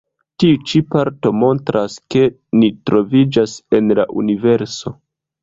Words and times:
Tiu 0.43 0.53
ĉi 0.69 0.79
parto 0.95 1.31
montras 1.41 1.97
kie 2.15 2.31
ni 2.63 2.71
troviĝas 2.91 3.55
en 3.81 3.95
la 4.01 4.09
Universo. 4.25 4.97